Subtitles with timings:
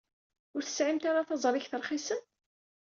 [0.55, 2.21] Ur tesɛimt ara taẓrigt rxisen?